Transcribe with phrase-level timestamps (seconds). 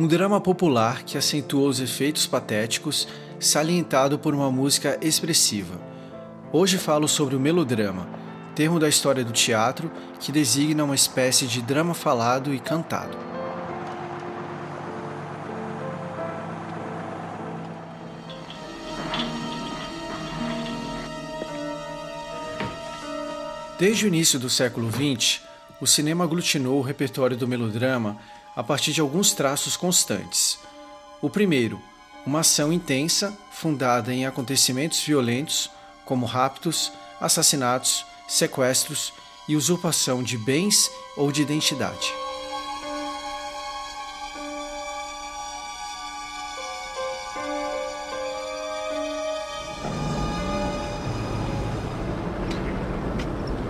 [0.00, 3.06] Um drama popular que acentua os efeitos patéticos,
[3.38, 5.78] salientado por uma música expressiva.
[6.50, 8.08] Hoje falo sobre o melodrama,
[8.54, 13.14] termo da história do teatro que designa uma espécie de drama falado e cantado.
[23.78, 25.42] Desde o início do século XX,
[25.78, 28.16] o cinema aglutinou o repertório do melodrama
[28.54, 30.58] a partir de alguns traços constantes.
[31.20, 31.80] O primeiro,
[32.26, 35.70] uma ação intensa fundada em acontecimentos violentos
[36.04, 39.12] como raptos, assassinatos, sequestros
[39.48, 42.12] e usurpação de bens ou de identidade.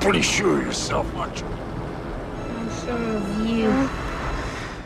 [0.00, 1.46] Pretty sure yourself, aren't you?
[1.46, 3.99] I'm sure of you.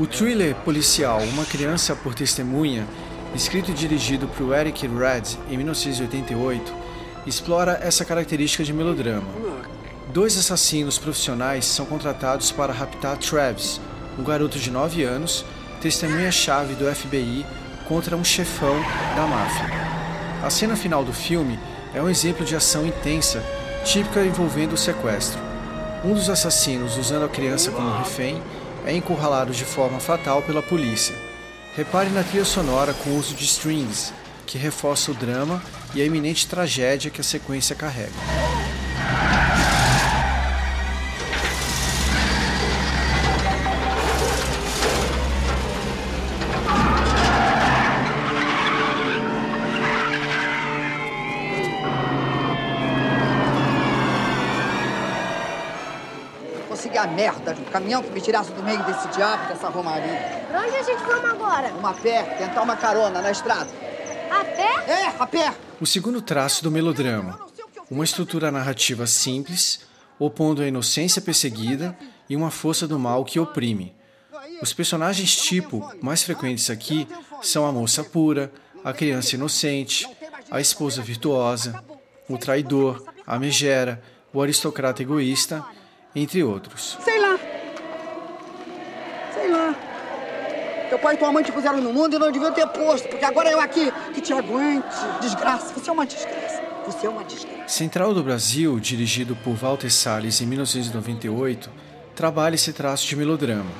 [0.00, 2.86] O thriller policial Uma Criança por Testemunha,
[3.34, 6.72] escrito e dirigido por Eric Red em 1988,
[7.26, 9.26] explora essa característica de melodrama.
[10.10, 13.78] Dois assassinos profissionais são contratados para raptar Travis,
[14.18, 15.44] um garoto de 9 anos,
[15.82, 17.44] testemunha-chave do FBI
[17.86, 18.76] contra um chefão
[19.14, 19.66] da máfia.
[20.42, 21.60] A cena final do filme
[21.92, 23.44] é um exemplo de ação intensa,
[23.84, 25.38] típica envolvendo o sequestro.
[26.02, 28.42] Um dos assassinos, usando a criança como refém,
[28.86, 31.14] é encurralado de forma fatal pela polícia.
[31.76, 34.12] Repare na trilha sonora com o uso de strings,
[34.46, 35.62] que reforça o drama
[35.94, 38.59] e a iminente tragédia que a sequência carrega.
[57.00, 60.44] A merda de um caminhão que me tirasse do meio desse diabo, dessa romaria.
[60.48, 61.68] Pra onde a gente vamos agora?
[61.68, 63.70] Uma pé, tentar uma carona na estrada.
[64.30, 64.84] A pé?
[64.86, 65.54] É, a pé.
[65.80, 67.40] O segundo traço do melodrama.
[67.90, 69.80] Uma estrutura narrativa simples,
[70.18, 71.96] opondo a inocência perseguida
[72.28, 73.96] e uma força do mal que oprime.
[74.62, 77.08] Os personagens tipo mais frequentes aqui
[77.42, 78.52] são a moça pura,
[78.84, 80.06] a criança inocente,
[80.50, 81.82] a esposa virtuosa,
[82.28, 85.64] o traidor, a megera, o aristocrata egoísta
[86.14, 86.98] entre outros.
[87.02, 87.38] Sei lá.
[89.32, 89.74] Sei lá.
[90.88, 93.24] Teu pai e tua mãe te puseram no mundo e não deviam ter posto, porque
[93.24, 94.86] agora eu aqui que te aguente.
[95.20, 96.62] Desgraça, você é uma desgraça.
[96.84, 97.68] Você é uma desgraça.
[97.68, 101.70] Central do Brasil, dirigido por Walter Salles em 1998,
[102.16, 103.70] trabalha esse traço de melodrama.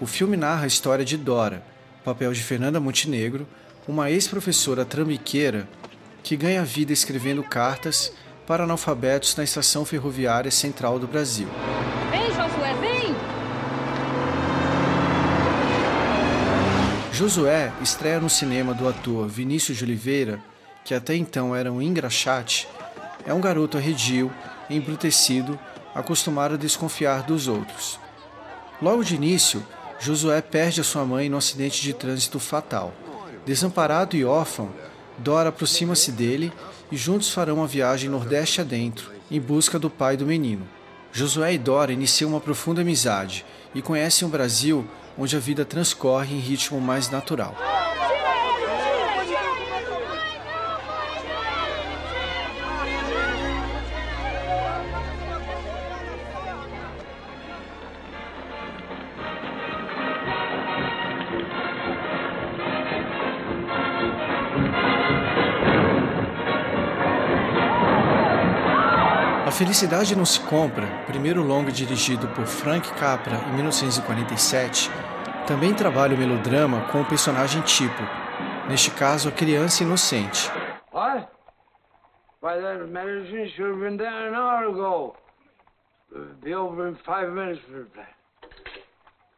[0.00, 1.64] O filme narra a história de Dora,
[2.04, 3.48] papel de Fernanda Montenegro,
[3.88, 5.68] uma ex-professora trambiqueira
[6.22, 8.12] que ganha vida escrevendo cartas
[8.46, 11.48] para analfabetos na estação ferroviária central do Brasil.
[12.10, 13.14] Vem, Josué, vem!
[17.12, 20.40] Josué estreia no cinema do ator Vinícius de Oliveira,
[20.84, 22.68] que até então era um engraxate,
[23.26, 24.32] é um garoto arredio,
[24.68, 25.58] embrutecido,
[25.94, 27.98] acostumado a desconfiar dos outros.
[28.82, 29.64] Logo de início,
[29.98, 32.92] Josué perde a sua mãe no acidente de trânsito fatal.
[33.46, 34.70] Desamparado e órfão,
[35.16, 36.52] Dora aproxima-se dele
[36.94, 40.64] e juntos farão uma viagem nordeste adentro, em busca do pai do menino.
[41.12, 43.44] Josué e Dora iniciam uma profunda amizade
[43.74, 44.86] e conhecem um Brasil
[45.18, 47.73] onde a vida transcorre em ritmo mais natural.
[69.56, 74.90] Felicidade Não Se Compra, primeiro longa dirigido por Frank Capra em 1947,
[75.46, 78.02] também trabalha o melodrama com o personagem tipo,
[78.68, 80.50] neste caso a criança inocente.
[80.92, 81.28] What?
[82.42, 85.14] Why that medicine should have been there an hour ago.
[86.42, 87.62] Be over in five minutes.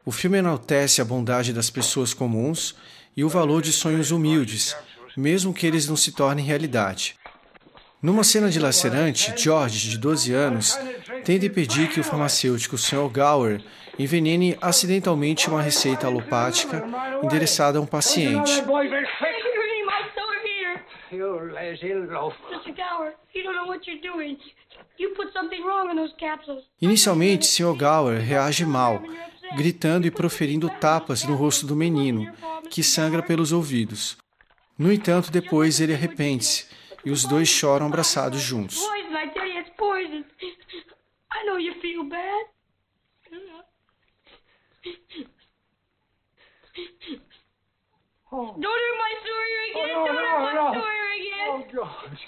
[0.03, 2.75] O filme enaltece a bondade das pessoas comuns
[3.15, 4.75] e o valor de sonhos humildes,
[5.15, 7.15] mesmo que eles não se tornem realidade.
[7.99, 10.79] Numa cena dilacerante, George, de 12 anos,
[11.25, 13.09] tenta impedir que o farmacêutico Sr.
[13.09, 13.59] Gower
[13.97, 16.85] envenene acidentalmente uma receita alopática
[17.23, 18.63] endereçada a um paciente.
[26.79, 27.75] Inicialmente, Sr.
[27.75, 29.01] Gower reage mal,
[29.55, 32.31] gritando e proferindo tapas no rosto do menino,
[32.69, 34.17] que sangra pelos ouvidos.
[34.77, 36.77] No entanto, depois ele arrepende-se
[37.07, 38.85] e os dois choram abraçados juntos.
[48.29, 48.53] Oh.
[48.59, 49.95] Don't hurt my story again.
[49.95, 50.63] Oh, no, Don't no, hurt no.
[50.63, 51.49] my story again.
[51.49, 52.21] Oh, gosh.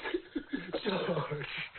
[0.86, 1.70] Gosh.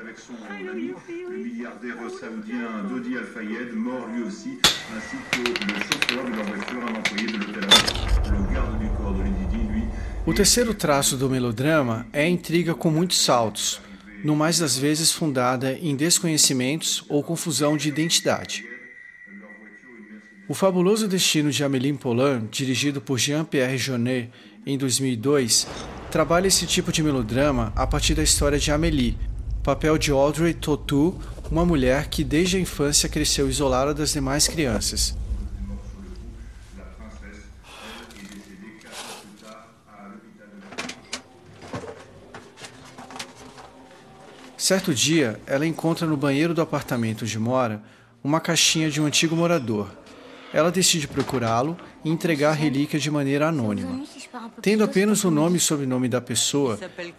[0.00, 1.96] avec son ami, le milliardaire
[2.88, 4.58] Dodi Al-Fayed, mort lui aussi,
[4.96, 7.68] ainsi que le chauffeur de leur voiture, un employé de l'hôtel
[8.30, 9.84] Le garde du corps de lui.
[10.24, 13.80] O terceiro traço do melodrama é a intriga com muitos saltos,
[14.24, 18.64] no mais das vezes fundada em desconhecimentos ou confusão de identidade.
[20.48, 24.30] O Fabuloso Destino de Amélie Poulain, dirigido por Jean-Pierre Jeunet
[24.66, 25.66] em 2002,
[26.10, 29.16] trabalha esse tipo de melodrama a partir da história de Amélie,
[29.62, 35.16] papel de Audrey Tautou, uma mulher que desde a infância cresceu isolada das demais crianças.
[44.56, 47.82] Certo dia, ela encontra no banheiro do apartamento onde mora
[48.22, 49.90] uma caixinha de um antigo morador.
[50.52, 54.04] Ela decide procurá-lo e entregar a relíquia de maneira anônima.
[54.62, 56.78] Tendo apenas o nome e sobrenome da pessoa,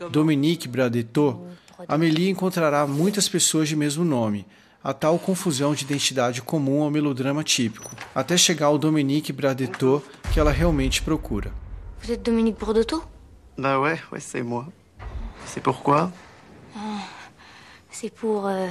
[0.10, 1.40] Dominique Bradetot,
[1.88, 4.46] Amélie encontrará muitas pessoas de mesmo nome,
[4.84, 10.40] a tal confusão de identidade comum ao melodrama típico, até chegar ao Dominique Bradetot que
[10.40, 11.52] ela realmente procura.
[12.02, 13.04] Você é Dominique Bradetot?
[13.58, 14.68] Bah ouais, ouais, c'est moi.
[15.46, 16.12] C'est pourquoi
[16.76, 17.04] ah,
[17.92, 18.68] C'est pour euh,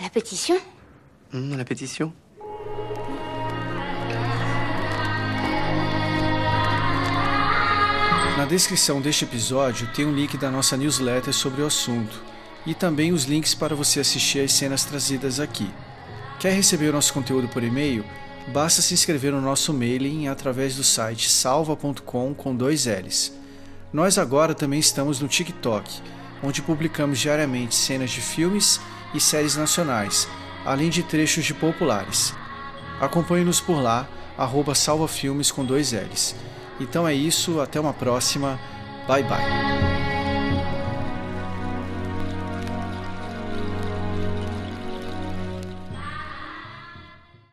[0.00, 0.58] la pétition.
[1.32, 2.12] Mmh, la pétition
[8.36, 12.18] Na descrição deste episódio tem um link da nossa newsletter sobre o assunto
[12.64, 15.70] e também os links para você assistir às cenas trazidas aqui.
[16.40, 18.02] Quer receber o nosso conteúdo por e-mail?
[18.48, 23.32] Basta se inscrever no nosso mailing através do site salva.com com dois L's.
[23.92, 26.00] Nós agora também estamos no TikTok,
[26.42, 28.80] onde publicamos diariamente cenas de filmes
[29.12, 30.26] e séries nacionais,
[30.64, 32.34] além de trechos de populares.
[32.98, 34.08] Acompanhe-nos por lá,
[34.38, 36.34] arroba salvafilmes com dois L's.
[36.80, 38.58] Então é isso, até uma próxima.
[39.06, 40.01] Bye bye.